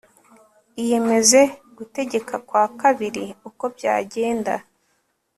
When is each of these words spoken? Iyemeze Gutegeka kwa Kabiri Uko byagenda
Iyemeze 0.81 1.41
Gutegeka 1.77 2.35
kwa 2.47 2.63
Kabiri 2.79 3.25
Uko 3.49 3.63
byagenda 3.75 4.53